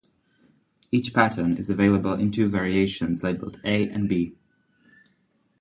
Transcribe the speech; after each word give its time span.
Each 0.91 1.13
pattern 1.13 1.57
is 1.57 1.69
available 1.69 2.13
in 2.13 2.31
two 2.31 2.49
variations, 2.49 3.21
labelled 3.23 3.59
"A" 3.63 3.87
and 3.87 4.09
"B". 4.09 4.35